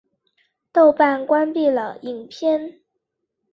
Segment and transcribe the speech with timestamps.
[0.73, 2.85] 豆瓣关闭了影片的评分功能。